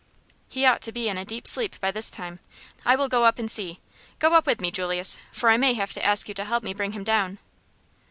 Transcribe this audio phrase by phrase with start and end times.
[0.49, 2.39] "He ought to be in a deep sleep by this time.
[2.83, 3.79] I will go up and see.
[4.17, 6.73] Go up with me, Julius, for I may have to ask you to help me
[6.73, 7.37] bring him down."